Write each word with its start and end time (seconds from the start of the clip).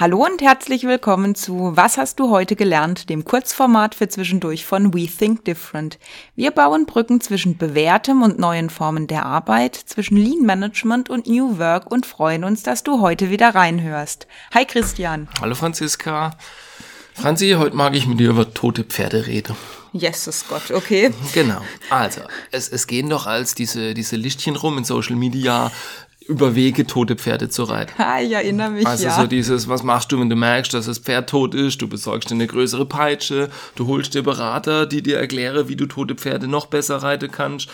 Hallo 0.00 0.24
und 0.24 0.40
herzlich 0.42 0.84
willkommen 0.84 1.34
zu 1.34 1.72
Was 1.74 1.98
hast 1.98 2.20
du 2.20 2.30
heute 2.30 2.54
gelernt, 2.54 3.10
dem 3.10 3.24
Kurzformat 3.24 3.96
für 3.96 4.06
zwischendurch 4.06 4.64
von 4.64 4.94
We 4.94 5.08
Think 5.08 5.44
Different. 5.44 5.98
Wir 6.36 6.52
bauen 6.52 6.86
Brücken 6.86 7.20
zwischen 7.20 7.56
bewährtem 7.56 8.22
und 8.22 8.38
neuen 8.38 8.70
Formen 8.70 9.08
der 9.08 9.26
Arbeit, 9.26 9.74
zwischen 9.74 10.16
Lean 10.16 10.46
Management 10.46 11.10
und 11.10 11.26
New 11.26 11.58
Work 11.58 11.90
und 11.90 12.06
freuen 12.06 12.44
uns, 12.44 12.62
dass 12.62 12.84
du 12.84 13.00
heute 13.00 13.30
wieder 13.30 13.56
reinhörst. 13.56 14.28
Hi 14.54 14.64
Christian. 14.64 15.26
Hallo 15.40 15.56
Franziska. 15.56 16.36
Franzi, 17.14 17.56
heute 17.58 17.74
mag 17.74 17.96
ich 17.96 18.06
mit 18.06 18.20
dir 18.20 18.30
über 18.30 18.54
tote 18.54 18.84
Pferde 18.84 19.26
reden. 19.26 19.56
Jesus 19.92 20.44
Gott, 20.48 20.70
okay. 20.70 21.10
Genau. 21.34 21.60
Also, 21.90 22.20
es, 22.52 22.68
es 22.68 22.86
gehen 22.86 23.10
doch 23.10 23.26
als 23.26 23.56
diese, 23.56 23.94
diese 23.94 24.14
Lichtchen 24.14 24.54
rum 24.54 24.78
in 24.78 24.84
Social 24.84 25.16
Media, 25.16 25.72
über 26.28 26.54
Wege 26.54 26.86
tote 26.86 27.16
Pferde 27.16 27.48
zu 27.48 27.64
reiten. 27.64 27.92
Ah, 27.96 28.20
ich 28.20 28.32
erinnere 28.32 28.70
mich, 28.70 28.86
also 28.86 29.04
ja. 29.04 29.18
so 29.18 29.26
dieses, 29.26 29.68
was 29.68 29.82
machst 29.82 30.12
du, 30.12 30.20
wenn 30.20 30.28
du 30.28 30.36
merkst, 30.36 30.74
dass 30.74 30.86
das 30.86 30.98
Pferd 30.98 31.30
tot 31.30 31.54
ist? 31.54 31.80
Du 31.80 31.88
besorgst 31.88 32.30
dir 32.30 32.34
eine 32.34 32.46
größere 32.46 32.84
Peitsche, 32.84 33.48
du 33.74 33.86
holst 33.86 34.14
dir 34.14 34.22
Berater, 34.22 34.86
die 34.86 35.02
dir 35.02 35.18
erklären, 35.18 35.68
wie 35.68 35.76
du 35.76 35.86
tote 35.86 36.14
Pferde 36.14 36.46
noch 36.46 36.66
besser 36.66 36.96
reiten 36.96 37.30
kannst. 37.30 37.70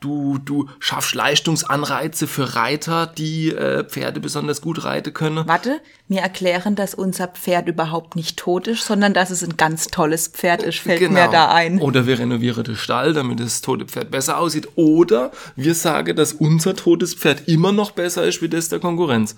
Du, 0.00 0.38
du 0.38 0.68
schaffst 0.78 1.14
Leistungsanreize 1.14 2.26
für 2.26 2.54
Reiter, 2.54 3.06
die 3.06 3.50
äh, 3.50 3.82
Pferde 3.84 4.20
besonders 4.20 4.60
gut 4.60 4.84
reiten 4.84 5.12
können. 5.12 5.46
Warte, 5.46 5.80
mir 6.06 6.20
erklären, 6.20 6.76
dass 6.76 6.94
unser 6.94 7.26
Pferd 7.28 7.66
überhaupt 7.68 8.14
nicht 8.14 8.36
tot 8.36 8.68
ist, 8.68 8.84
sondern 8.86 9.12
dass 9.12 9.30
es 9.30 9.42
ein 9.42 9.56
ganz 9.56 9.88
tolles 9.88 10.28
Pferd 10.28 10.62
ist, 10.62 10.78
fällt 10.78 11.00
Genau. 11.00 11.14
mir 11.14 11.28
da 11.28 11.52
ein. 11.52 11.80
Oder 11.80 12.06
wir 12.06 12.18
renovieren 12.18 12.62
den 12.62 12.76
Stall, 12.76 13.12
damit 13.12 13.40
das 13.40 13.60
tote 13.60 13.86
Pferd 13.86 14.10
besser 14.12 14.38
aussieht. 14.38 14.68
Oder 14.76 15.32
wir 15.56 15.74
sagen, 15.74 16.14
dass 16.14 16.32
unser 16.32 16.76
totes 16.76 17.14
Pferd 17.14 17.48
immer 17.48 17.72
noch 17.72 17.90
besser 17.90 18.24
ist 18.24 18.40
wie 18.40 18.48
das 18.48 18.68
der 18.68 18.78
Konkurrenz. 18.78 19.34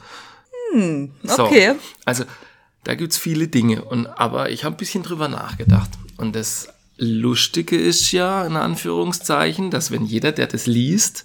So, 1.24 1.44
okay. 1.44 1.74
Also 2.04 2.24
da 2.84 2.94
gibt's 2.94 3.18
viele 3.18 3.48
Dinge. 3.48 3.82
Und, 3.82 4.06
aber 4.06 4.50
ich 4.50 4.64
habe 4.64 4.74
ein 4.74 4.78
bisschen 4.78 5.02
drüber 5.02 5.28
nachgedacht. 5.28 5.90
Und 6.16 6.36
das 6.36 6.68
Lustige 7.00 7.76
ist 7.76 8.12
ja, 8.12 8.44
in 8.46 8.56
Anführungszeichen, 8.56 9.70
dass 9.70 9.90
wenn 9.90 10.04
jeder, 10.04 10.32
der 10.32 10.46
das 10.46 10.66
liest, 10.66 11.24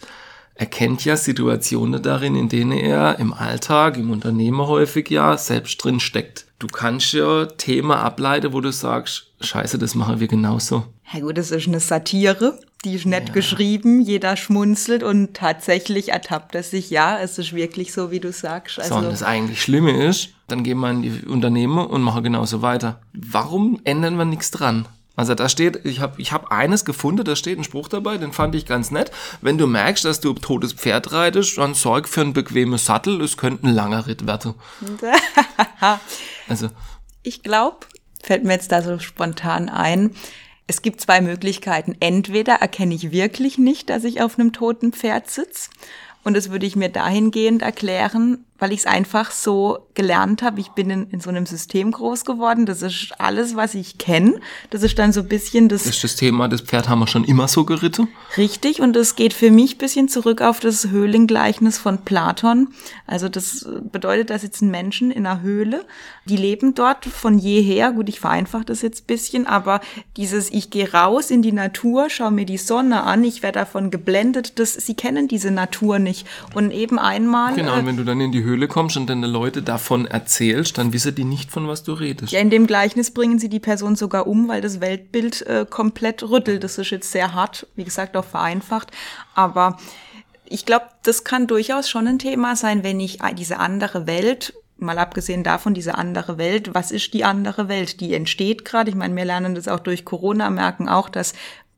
erkennt 0.56 1.04
ja 1.04 1.18
Situationen 1.18 2.02
darin, 2.02 2.36
in 2.36 2.48
denen 2.48 2.72
er 2.72 3.20
im 3.20 3.34
Alltag, 3.34 3.98
im 3.98 4.10
Unternehmen 4.10 4.62
häufig 4.62 5.10
ja 5.10 5.38
selbst 5.38 5.84
drin 5.84 6.00
steckt. 6.00 6.46
Du 6.60 6.68
kannst 6.68 7.12
ja 7.12 7.46
Themen 7.46 7.92
ableiten, 7.92 8.54
wo 8.54 8.62
du 8.62 8.72
sagst, 8.72 9.34
scheiße, 9.42 9.78
das 9.78 9.96
machen 9.96 10.22
wir 10.22 10.28
genauso. 10.28 10.86
Ja 11.14 11.20
gut, 11.20 11.38
das 11.38 11.52
ist 11.52 11.68
eine 11.68 11.82
Satire, 11.82 12.58
die 12.86 12.94
ist 12.94 13.06
nett 13.06 13.34
geschrieben, 13.34 14.00
jeder 14.00 14.38
schmunzelt 14.38 15.04
und 15.04 15.34
tatsächlich 15.34 16.10
ertappt 16.10 16.56
er 16.56 16.64
sich, 16.64 16.90
ja, 16.90 17.20
es 17.20 17.38
ist 17.38 17.54
wirklich 17.54 17.92
so, 17.92 18.12
wie 18.12 18.22
du 18.22 18.32
sagst. 18.32 18.76
So, 18.76 18.82
und 18.82 18.92
Also, 18.92 19.10
das 19.10 19.24
eigentlich 19.24 19.62
Schlimme 19.62 20.06
ist, 20.06 20.30
dann 20.48 20.64
gehen 20.64 20.80
wir 20.80 20.90
in 20.90 21.02
die 21.02 21.26
Unternehmen 21.28 21.86
und 21.86 22.02
machen 22.02 22.24
genauso 22.24 22.62
weiter. 22.62 23.02
Warum 23.14 23.82
ändern 23.84 24.16
wir 24.18 24.26
nichts 24.26 24.52
dran? 24.52 24.88
Also 25.16 25.34
da 25.34 25.48
steht, 25.50 25.86
ich 25.86 26.02
habe 26.02 26.20
ich 26.22 26.32
hab 26.32 26.52
eines 26.52 26.86
gefunden, 26.86 27.24
da 27.24 27.36
steht 27.36 27.58
ein 27.58 27.64
Spruch 27.64 27.88
dabei, 27.88 28.18
den 28.18 28.34
fand 28.34 28.56
ich 28.56 28.66
ganz 28.66 28.92
nett. 28.92 29.12
Wenn 29.42 29.58
du 29.58 29.68
merkst, 29.68 30.04
dass 30.06 30.20
du 30.20 30.32
ein 30.32 30.42
totes 30.42 30.74
Pferd 30.74 31.12
reitest, 31.12 31.58
dann 31.58 31.74
sorg 31.74 32.10
für 32.10 32.22
einen 32.22 32.34
bequemen 32.34 32.78
Sattel, 32.78 33.22
es 33.22 33.38
könnte 33.38 33.68
ein 33.68 33.74
langer 33.74 34.08
Ritt 34.08 34.28
werden. 34.28 34.56
Also, 36.48 36.70
ich 37.24 37.42
glaube, 37.42 37.78
fällt 38.22 38.44
mir 38.44 38.54
jetzt 38.54 38.72
da 38.72 38.82
so 38.84 39.00
spontan 39.00 39.70
ein, 39.70 40.12
es 40.68 40.82
gibt 40.82 41.02
zwei 41.02 41.22
Möglichkeiten. 41.22 41.96
Entweder 42.00 42.56
erkenne 42.56 42.96
ich 42.96 43.12
wirklich 43.12 43.58
nicht, 43.58 43.90
dass 43.90 44.04
ich 44.04 44.22
auf 44.22 44.40
einem 44.40 44.52
toten 44.52 44.94
Pferd 44.94 45.30
sitze. 45.30 45.70
Und 46.26 46.36
das 46.36 46.50
würde 46.50 46.66
ich 46.66 46.76
mir 46.76 46.90
dahingehend 46.90 47.62
erklären, 47.62 48.44
weil 48.58 48.72
ich 48.72 48.80
es 48.80 48.86
einfach 48.86 49.32
so 49.32 49.80
gelernt 49.96 50.42
habe. 50.42 50.62
Ich 50.62 50.70
bin 50.70 50.90
in, 50.90 51.10
in 51.10 51.20
so 51.20 51.30
einem 51.30 51.46
System 51.46 51.92
groß 51.92 52.26
geworden. 52.26 52.66
Das 52.66 52.82
ist 52.82 53.14
alles, 53.20 53.56
was 53.56 53.76
ich 53.76 53.98
kenne. 53.98 54.40
Das 54.70 54.82
ist 54.82 54.98
dann 54.98 55.12
so 55.12 55.22
ein 55.22 55.28
bisschen 55.28 55.68
das 55.70 55.86
ist 55.86 56.04
das 56.04 56.16
Thema, 56.16 56.48
das 56.48 56.62
Pferd 56.62 56.88
haben 56.88 57.00
wir 57.00 57.08
schon 57.08 57.26
immer 57.26 57.48
so 57.48 57.66
geritten. 57.66 58.08
Richtig, 58.38 58.82
und 58.82 58.94
das 58.96 59.16
geht 59.16 59.34
für 59.34 59.52
mich 59.52 59.78
bisschen 59.78 60.08
zurück 60.08 60.42
auf 60.42 60.60
das 60.60 60.88
Höhlengleichnis 60.88 61.78
von 61.78 62.00
Platon. 62.00 62.70
Also 63.08 63.30
das 63.30 63.68
bedeutet, 63.92 64.30
da 64.30 64.40
sitzen 64.40 64.72
Menschen 64.72 65.12
in 65.12 65.28
einer 65.28 65.42
Höhle, 65.42 65.86
die 66.26 66.38
leben 66.38 66.76
dort 66.76 67.06
von 67.06 67.38
jeher. 67.38 67.92
Gut, 67.92 68.10
ich 68.10 68.20
vereinfache 68.20 68.66
das 68.66 68.82
jetzt 68.82 69.06
bisschen, 69.06 69.48
aber 69.48 69.82
dieses, 70.18 70.50
ich 70.50 70.70
gehe 70.70 70.92
raus 70.92 71.30
in 71.30 71.42
die 71.42 71.52
Natur, 71.52 72.10
schaue 72.10 72.32
mir 72.32 72.46
die 72.46 72.58
Sonne 72.58 73.04
an, 73.04 73.24
ich 73.24 73.44
werde 73.44 73.60
davon 73.60 73.92
geblendet, 73.92 74.60
das, 74.60 74.74
sie 74.74 74.96
kennen 74.96 75.28
diese 75.28 75.52
Natur 75.52 76.00
nicht. 76.00 76.15
Und 76.54 76.72
eben 76.72 77.00
einmal. 77.00 77.56
Genau, 77.56 77.76
äh, 77.76 77.80
und 77.80 77.86
wenn 77.86 77.98
du 77.98 78.04
dann 78.04 78.22
in 78.22 78.32
die 78.32 78.44
Höhle 78.44 78.68
kommst 78.68 78.96
und 78.96 79.08
deine 79.08 79.28
Leute 79.28 79.62
davon 79.62 80.06
erzählst, 80.06 80.78
dann 80.78 80.94
wissen 80.94 81.16
die 81.16 81.24
nicht, 81.26 81.52
von 81.52 81.68
was 81.68 81.84
du 81.84 81.94
redest. 81.94 82.32
Ja, 82.32 82.40
in 82.40 82.50
dem 82.50 82.68
Gleichnis 82.68 83.12
bringen 83.12 83.40
sie 83.40 83.50
die 83.50 83.60
Person 83.60 83.96
sogar 83.96 84.28
um, 84.28 84.48
weil 84.48 84.62
das 84.62 84.82
Weltbild 84.82 85.42
äh, 85.44 85.66
komplett 85.70 86.24
rüttelt. 86.24 86.64
Das 86.64 86.78
ist 86.78 86.92
jetzt 86.92 87.12
sehr 87.12 87.34
hart, 87.34 87.68
wie 87.76 87.84
gesagt, 87.84 88.16
auch 88.16 88.26
vereinfacht. 88.26 88.92
Aber 89.34 89.78
ich 90.46 90.66
glaube, 90.66 90.86
das 91.04 91.24
kann 91.24 91.48
durchaus 91.48 91.90
schon 91.90 92.08
ein 92.08 92.20
Thema 92.20 92.56
sein, 92.56 92.84
wenn 92.84 93.00
ich 93.00 93.20
diese 93.38 93.60
andere 93.60 94.08
Welt, 94.08 94.54
mal 94.78 94.98
abgesehen 94.98 95.44
davon, 95.44 95.74
diese 95.74 95.96
andere 95.96 96.38
Welt, 96.38 96.74
was 96.74 96.92
ist 96.92 97.14
die 97.14 97.24
andere 97.24 97.68
Welt? 97.68 98.02
Die 98.02 98.14
entsteht 98.14 98.66
gerade. 98.66 98.90
Ich 98.90 98.96
meine, 98.96 99.16
wir 99.16 99.26
lernen 99.26 99.56
das 99.56 99.68
auch 99.68 99.80
durch 99.80 100.06
Corona, 100.06 100.50
merken 100.50 100.90
auch, 100.90 101.10
dass 101.10 101.34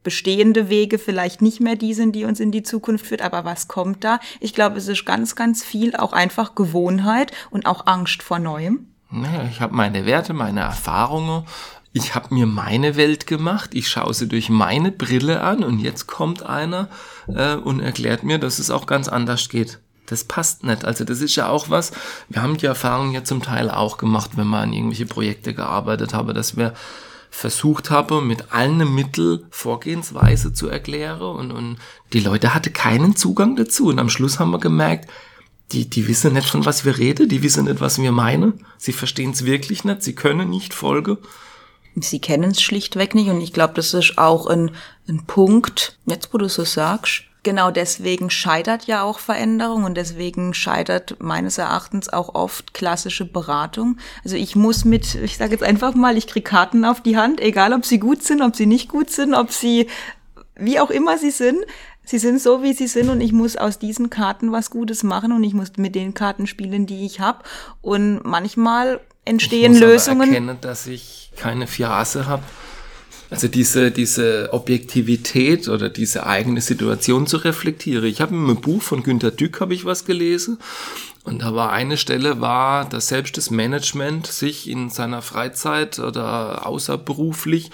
bestehende 0.08 0.70
Wege 0.70 1.00
vielleicht 1.00 1.42
nicht 1.42 1.60
mehr 1.60 1.76
die 1.76 1.94
sind, 1.94 2.16
die 2.16 2.24
uns 2.24 2.40
in 2.40 2.50
die 2.50 2.64
Zukunft 2.64 3.08
führt, 3.08 3.22
aber 3.22 3.44
was 3.44 3.68
kommt 3.68 4.06
da? 4.06 4.22
Ich 4.40 4.54
glaube, 4.54 4.78
es 4.78 4.88
ist 4.88 5.06
ganz, 5.06 5.36
ganz 5.36 5.66
viel 5.66 5.98
auch 5.98 6.14
einfach 6.14 6.56
Gewohnheit 6.56 7.34
und 7.50 7.66
auch 7.66 7.88
Angst 7.88 8.24
vor 8.24 8.40
Neuem. 8.40 8.88
Naja, 9.12 9.50
ich 9.52 9.60
habe 9.60 9.76
meine 9.76 10.06
Werte, 10.06 10.34
meine 10.34 10.62
Erfahrungen. 10.62 11.44
Ich 11.92 12.16
habe 12.16 12.34
mir 12.34 12.46
meine 12.46 12.96
Welt 12.96 13.28
gemacht. 13.28 13.72
Ich 13.74 13.90
schaue 13.90 14.14
sie 14.14 14.30
durch 14.30 14.48
meine 14.48 14.94
Brille 14.94 15.42
an 15.42 15.62
und 15.62 15.80
jetzt 15.80 16.08
kommt 16.08 16.42
einer 16.42 16.88
äh, 17.28 17.56
und 17.56 17.82
erklärt 17.82 18.24
mir, 18.24 18.38
dass 18.38 18.60
es 18.60 18.72
auch 18.72 18.86
ganz 18.86 19.10
anders 19.10 19.50
geht. 19.50 19.80
Das 20.06 20.24
passt 20.24 20.64
nicht. 20.64 20.86
Also 20.86 21.04
das 21.04 21.20
ist 21.20 21.36
ja 21.36 21.50
auch 21.50 21.70
was. 21.70 21.92
Wir 22.30 22.42
haben 22.42 22.56
die 22.56 22.66
Erfahrung 22.66 23.12
ja 23.12 23.26
zum 23.26 23.44
Teil 23.44 23.70
auch 23.70 23.98
gemacht, 23.98 24.38
wenn 24.38 24.48
wir 24.48 24.60
an 24.60 24.72
irgendwelche 24.72 25.06
Projekte 25.06 25.54
gearbeitet 25.54 26.14
haben, 26.14 26.34
dass 26.34 26.56
wir 26.56 26.74
versucht 27.30 27.90
haben, 27.90 28.28
mit 28.28 28.52
allen 28.52 28.94
Mitteln 28.94 29.46
Vorgehensweise 29.50 30.54
zu 30.54 30.70
erklären 30.70 31.22
und, 31.22 31.52
und 31.52 31.78
die 32.14 32.20
Leute 32.20 32.54
hatte 32.54 32.72
keinen 32.72 33.16
Zugang 33.16 33.56
dazu. 33.56 33.88
Und 33.88 34.00
am 34.00 34.10
Schluss 34.10 34.40
haben 34.40 34.52
wir 34.52 34.60
gemerkt, 34.60 35.10
die, 35.72 35.90
die 35.90 36.08
wissen 36.08 36.34
nicht, 36.34 36.48
von 36.48 36.66
was 36.66 36.86
wir 36.86 36.98
reden, 36.98 37.28
die 37.28 37.44
wissen 37.44 37.66
nicht, 37.66 37.82
was 37.82 38.02
wir 38.02 38.12
meinen. 38.12 38.66
Sie 38.78 38.94
verstehen 38.94 39.32
es 39.32 39.46
wirklich 39.46 39.84
nicht, 39.84 40.02
sie 40.02 40.16
können 40.16 40.50
nicht 40.50 40.74
folgen. 40.74 41.18
Sie 41.96 42.20
kennen 42.20 42.52
es 42.52 42.62
schlichtweg 42.62 43.16
nicht 43.16 43.30
und 43.30 43.42
ich 43.42 43.54
glaube, 43.54 43.74
das 43.74 43.94
ist 43.94 44.18
auch 44.18 44.48
ein, 44.48 44.72
ein 45.08 45.26
Punkt, 45.26 45.98
jetzt 46.06 46.34
wo 46.34 46.38
du 46.38 46.48
so 46.48 46.64
sagst, 46.64 47.24
genau 47.48 47.72
deswegen 47.72 48.30
scheitert 48.30 48.88
ja 48.88 49.04
auch 49.04 49.20
Veränderung 49.20 49.86
und 49.86 49.96
deswegen 49.96 50.54
scheitert 50.54 51.16
meines 51.20 51.58
Erachtens 51.58 52.10
auch 52.10 52.36
oft 52.36 52.74
klassische 52.74 53.24
Beratung. 53.24 54.00
Also 54.26 54.36
ich 54.36 54.58
muss 54.58 54.84
mit, 54.84 55.16
ich 55.16 55.38
sage 55.38 55.52
jetzt 55.52 55.64
einfach 55.64 55.96
mal, 55.96 56.18
ich 56.18 56.28
krieg 56.28 56.44
Karten 56.44 56.84
auf 56.84 57.00
die 57.00 57.16
Hand, 57.16 57.40
egal 57.40 57.72
ob 57.72 57.86
sie 57.86 58.00
gut 58.00 58.22
sind, 58.22 58.42
ob 58.42 58.58
sie 58.58 58.66
nicht 58.66 58.90
gut 58.90 59.12
sind, 59.12 59.34
ob 59.34 59.54
sie, 59.54 59.88
wie 60.58 60.78
auch 60.82 60.90
immer 60.90 61.18
sie 61.18 61.32
sind, 61.32 61.60
sie 62.04 62.18
sind 62.18 62.42
so, 62.42 62.64
wie 62.64 62.74
sie 62.74 62.88
sind 62.88 63.08
und 63.08 63.22
ich 63.22 63.32
muss 63.32 63.56
aus 63.56 63.80
diesen 63.80 64.10
Karten 64.10 64.52
was 64.52 64.70
Gutes 64.70 65.04
machen 65.04 65.32
und 65.32 65.42
ich 65.46 65.54
muss 65.54 65.72
mit 65.78 65.96
den 65.96 66.14
Karten 66.14 66.48
spielen, 66.48 66.86
die 66.86 67.06
ich 67.06 67.22
habe 67.22 67.46
und 67.82 68.26
manchmal 68.26 69.00
entstehen 69.24 69.72
ich 69.74 69.80
muss 69.80 69.90
Lösungen. 69.90 70.22
Aber 70.24 70.32
erkennen, 70.32 70.58
dass 70.60 70.86
ich 70.86 71.32
keine 71.38 71.66
Fiase 71.66 72.26
habe. 72.26 72.44
Also 73.30 73.50
diese, 73.50 73.92
diese 73.92 74.50
Objektivität 74.54 75.68
oder 75.68 75.90
diese 75.90 76.26
eigene 76.26 76.62
Situation 76.62 77.28
zu 77.28 77.38
reflektieren. 77.38 78.06
Ich 78.06 78.22
habe 78.22 78.34
im 78.34 78.56
Buch 78.62 78.82
von 78.82 79.04
Günter 79.04 79.32
Dück 79.32 79.60
habe 79.60 79.74
ich 79.74 79.84
was 79.84 80.06
gelesen 80.06 80.60
und 81.24 81.42
da 81.42 81.54
war 81.54 81.74
eine 81.74 81.98
Stelle 81.98 82.40
war, 82.40 82.88
dass 82.88 83.10
selbst 83.10 83.36
das 83.36 83.52
Management 83.52 84.28
sich 84.28 84.70
in 84.70 84.90
seiner 84.90 85.22
Freizeit 85.22 86.00
oder 86.00 86.66
außerberuflich 86.66 87.70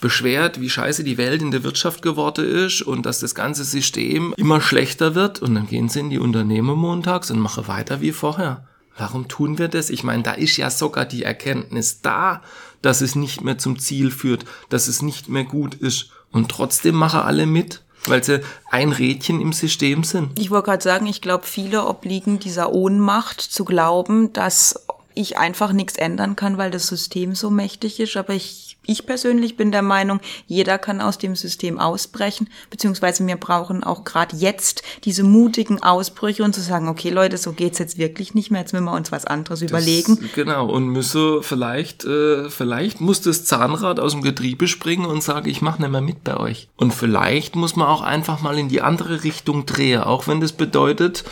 beschwert, 0.00 0.60
wie 0.60 0.68
scheiße 0.68 1.04
die 1.04 1.16
Welt 1.16 1.40
in 1.40 1.52
der 1.52 1.62
Wirtschaft 1.62 2.02
geworden 2.02 2.44
ist 2.44 2.82
und 2.82 3.06
dass 3.06 3.20
das 3.20 3.36
ganze 3.36 3.62
System 3.62 4.34
immer 4.36 4.60
schlechter 4.60 5.14
wird 5.14 5.40
und 5.40 5.54
dann 5.54 5.68
gehen 5.68 5.88
sie 5.88 6.00
in 6.00 6.10
die 6.10 6.18
Unternehmen 6.18 6.76
montags 6.76 7.30
und 7.30 7.38
machen 7.38 7.68
weiter 7.68 8.00
wie 8.00 8.12
vorher. 8.12 8.66
Warum 8.98 9.28
tun 9.28 9.58
wir 9.58 9.68
das? 9.68 9.90
Ich 9.90 10.04
meine, 10.04 10.22
da 10.22 10.32
ist 10.32 10.56
ja 10.56 10.70
sogar 10.70 11.04
die 11.04 11.22
Erkenntnis 11.22 12.00
da, 12.00 12.42
dass 12.86 13.00
es 13.00 13.16
nicht 13.16 13.42
mehr 13.42 13.58
zum 13.58 13.80
Ziel 13.80 14.12
führt, 14.12 14.44
dass 14.68 14.86
es 14.86 15.02
nicht 15.02 15.28
mehr 15.28 15.42
gut 15.42 15.74
ist. 15.74 16.10
Und 16.30 16.48
trotzdem 16.48 16.94
machen 16.94 17.18
alle 17.18 17.44
mit, 17.44 17.82
weil 18.06 18.22
sie 18.22 18.42
ein 18.70 18.92
Rädchen 18.92 19.40
im 19.40 19.52
System 19.52 20.04
sind. 20.04 20.38
Ich 20.38 20.50
wollte 20.50 20.66
gerade 20.66 20.84
sagen, 20.84 21.06
ich 21.06 21.20
glaube, 21.20 21.46
viele 21.46 21.84
obliegen 21.84 22.38
dieser 22.38 22.72
Ohnmacht 22.72 23.40
zu 23.40 23.64
glauben, 23.64 24.32
dass 24.32 24.86
ich 25.16 25.38
einfach 25.38 25.72
nichts 25.72 25.96
ändern 25.96 26.36
kann, 26.36 26.58
weil 26.58 26.70
das 26.70 26.86
System 26.86 27.34
so 27.34 27.50
mächtig 27.50 27.98
ist. 27.98 28.16
Aber 28.18 28.34
ich, 28.34 28.76
ich 28.84 29.06
persönlich 29.06 29.56
bin 29.56 29.72
der 29.72 29.80
Meinung, 29.82 30.20
jeder 30.46 30.76
kann 30.78 31.00
aus 31.00 31.16
dem 31.16 31.34
System 31.34 31.80
ausbrechen, 31.80 32.48
beziehungsweise 32.70 33.26
wir 33.26 33.36
brauchen 33.36 33.82
auch 33.82 34.04
gerade 34.04 34.36
jetzt 34.36 34.82
diese 35.04 35.24
mutigen 35.24 35.82
Ausbrüche 35.82 36.44
und 36.44 36.54
zu 36.54 36.60
sagen, 36.60 36.88
okay 36.88 37.08
Leute, 37.08 37.38
so 37.38 37.52
geht's 37.52 37.78
jetzt 37.78 37.96
wirklich 37.96 38.34
nicht 38.34 38.50
mehr, 38.50 38.60
jetzt 38.60 38.74
müssen 38.74 38.84
wir 38.84 38.92
uns 38.92 39.10
was 39.10 39.24
anderes 39.24 39.60
das, 39.60 39.70
überlegen. 39.70 40.18
Genau, 40.34 40.68
und 40.68 40.88
müsse 40.88 41.42
vielleicht, 41.42 42.04
äh, 42.04 42.50
vielleicht 42.50 43.00
muss 43.00 43.22
das 43.22 43.46
Zahnrad 43.46 43.98
aus 43.98 44.12
dem 44.12 44.20
Getriebe 44.20 44.68
springen 44.68 45.06
und 45.06 45.22
sagen, 45.22 45.48
ich 45.48 45.62
mache 45.62 45.80
nicht 45.80 45.90
mehr 45.90 46.02
mit 46.02 46.24
bei 46.24 46.36
euch. 46.36 46.68
Und 46.76 46.92
vielleicht 46.92 47.56
muss 47.56 47.74
man 47.74 47.88
auch 47.88 48.02
einfach 48.02 48.42
mal 48.42 48.58
in 48.58 48.68
die 48.68 48.82
andere 48.82 49.24
Richtung 49.24 49.64
drehen, 49.64 50.02
auch 50.02 50.28
wenn 50.28 50.42
das 50.42 50.52
bedeutet, 50.52 51.24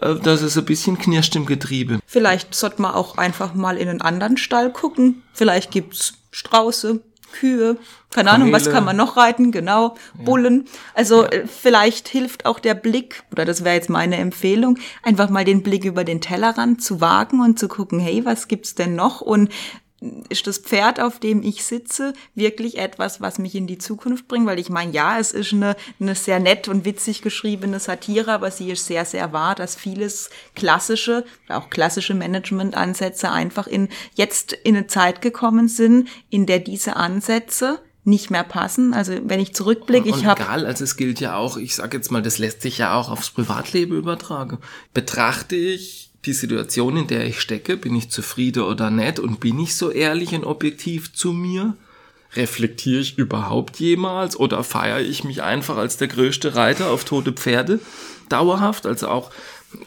dass 0.00 0.42
es 0.42 0.56
ein 0.56 0.64
bisschen 0.64 0.98
knirscht 0.98 1.36
im 1.36 1.46
Getriebe. 1.46 2.00
Vielleicht 2.06 2.54
sollte 2.54 2.82
man 2.82 2.94
auch 2.94 3.18
einfach 3.18 3.54
mal 3.54 3.76
in 3.76 3.88
einen 3.88 4.00
anderen 4.00 4.36
Stall 4.36 4.72
gucken. 4.72 5.22
Vielleicht 5.32 5.70
gibt's 5.70 6.14
Strauße, 6.30 7.00
Kühe, 7.32 7.76
keine 8.10 8.32
Ahnung, 8.32 8.52
was 8.52 8.70
kann 8.70 8.84
man 8.84 8.96
noch 8.96 9.16
reiten, 9.16 9.52
genau, 9.52 9.94
Bullen. 10.14 10.66
Also 10.94 11.22
ja. 11.22 11.28
Äh, 11.28 11.46
vielleicht 11.46 12.08
hilft 12.08 12.44
auch 12.44 12.58
der 12.58 12.74
Blick, 12.74 13.22
oder 13.30 13.44
das 13.44 13.64
wäre 13.64 13.76
jetzt 13.76 13.88
meine 13.88 14.16
Empfehlung, 14.16 14.78
einfach 15.02 15.30
mal 15.30 15.44
den 15.44 15.62
Blick 15.62 15.84
über 15.84 16.02
den 16.02 16.20
Tellerrand 16.20 16.82
zu 16.82 17.00
wagen 17.00 17.40
und 17.40 17.58
zu 17.58 17.68
gucken, 17.68 18.00
hey, 18.00 18.24
was 18.24 18.48
gibt's 18.48 18.74
denn 18.74 18.96
noch? 18.96 19.20
Und 19.20 19.50
ist 20.28 20.46
das 20.46 20.58
Pferd, 20.58 20.98
auf 20.98 21.18
dem 21.18 21.42
ich 21.42 21.64
sitze, 21.64 22.14
wirklich 22.34 22.78
etwas, 22.78 23.20
was 23.20 23.38
mich 23.38 23.54
in 23.54 23.66
die 23.66 23.78
Zukunft 23.78 24.28
bringt? 24.28 24.46
Weil 24.46 24.58
ich 24.58 24.70
meine, 24.70 24.92
ja, 24.92 25.18
es 25.18 25.32
ist 25.32 25.52
eine, 25.52 25.76
eine 26.00 26.14
sehr 26.14 26.40
nett 26.40 26.68
und 26.68 26.84
witzig 26.84 27.20
geschriebene 27.20 27.80
Satire, 27.80 28.32
aber 28.32 28.50
sie 28.50 28.70
ist 28.70 28.86
sehr, 28.86 29.04
sehr 29.04 29.32
wahr, 29.32 29.54
dass 29.54 29.76
vieles 29.76 30.30
klassische, 30.54 31.24
auch 31.48 31.68
klassische 31.68 32.14
Managementansätze 32.14 33.30
einfach 33.30 33.66
in, 33.66 33.88
jetzt 34.14 34.52
in 34.52 34.76
eine 34.76 34.86
Zeit 34.86 35.20
gekommen 35.20 35.68
sind, 35.68 36.08
in 36.30 36.46
der 36.46 36.60
diese 36.60 36.96
Ansätze 36.96 37.80
nicht 38.04 38.30
mehr 38.30 38.44
passen. 38.44 38.94
Also 38.94 39.12
wenn 39.24 39.40
ich 39.40 39.54
zurückblicke, 39.54 40.08
ich 40.08 40.24
habe 40.24 40.40
egal, 40.40 40.64
also 40.64 40.84
es 40.84 40.96
gilt 40.96 41.20
ja 41.20 41.36
auch, 41.36 41.58
ich 41.58 41.74
sage 41.74 41.98
jetzt 41.98 42.10
mal, 42.10 42.22
das 42.22 42.38
lässt 42.38 42.62
sich 42.62 42.78
ja 42.78 42.94
auch 42.94 43.10
aufs 43.10 43.30
Privatleben 43.30 43.96
übertragen. 43.96 44.58
Betrachte 44.94 45.56
ich 45.56 46.09
die 46.26 46.32
Situation, 46.32 46.96
in 46.96 47.06
der 47.06 47.26
ich 47.26 47.40
stecke, 47.40 47.76
bin 47.76 47.94
ich 47.96 48.10
zufrieden 48.10 48.64
oder 48.64 48.90
nicht 48.90 49.18
und 49.18 49.40
bin 49.40 49.58
ich 49.58 49.74
so 49.74 49.90
ehrlich 49.90 50.34
und 50.34 50.44
objektiv 50.44 51.12
zu 51.14 51.32
mir? 51.32 51.76
Reflektiere 52.34 53.00
ich 53.00 53.18
überhaupt 53.18 53.80
jemals 53.80 54.38
oder 54.38 54.62
feiere 54.62 55.00
ich 55.00 55.24
mich 55.24 55.42
einfach 55.42 55.76
als 55.76 55.96
der 55.96 56.08
größte 56.08 56.54
Reiter 56.54 56.90
auf 56.90 57.04
tote 57.04 57.32
Pferde 57.32 57.80
dauerhaft? 58.28 58.86
Also 58.86 59.08
auch, 59.08 59.30